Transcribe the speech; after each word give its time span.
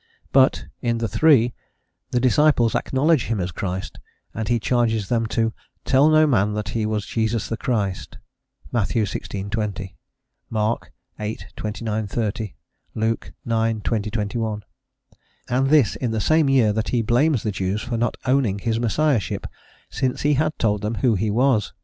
But 0.31 0.65
in 0.81 0.97
the 0.97 1.07
three 1.07 1.53
the 2.09 2.19
disciples 2.19 2.73
acknowledge 2.73 3.25
him 3.25 3.39
as 3.39 3.51
Christ, 3.51 3.99
and 4.33 4.47
he 4.47 4.59
charges 4.59 5.09
them 5.09 5.27
to 5.27 5.53
"tell 5.85 6.09
no 6.09 6.25
man 6.25 6.53
that 6.53 6.69
he 6.69 6.87
was 6.87 7.05
Jesus 7.05 7.47
the 7.47 7.55
Christ" 7.55 8.17
(Matt. 8.71 8.87
xvi. 8.87 9.51
20; 9.51 9.95
Mark 10.49 10.91
viii. 11.19 11.37
29, 11.55 12.07
30; 12.07 12.55
Luke 12.95 13.31
ix. 13.45 13.79
20, 13.83 14.09
21); 14.09 14.63
and 15.47 15.67
this 15.69 15.95
in 15.97 16.09
the 16.09 16.19
same 16.19 16.49
year 16.49 16.73
that 16.73 16.89
he 16.89 17.03
blames 17.03 17.43
the 17.43 17.51
Jews 17.51 17.83
for 17.83 17.95
not 17.95 18.17
owning 18.25 18.57
this 18.65 18.79
Messiahship, 18.79 19.45
since 19.91 20.23
he 20.23 20.33
had 20.33 20.57
told 20.57 20.81
them 20.81 20.95
who 20.95 21.13
he 21.13 21.29
was. 21.29 21.73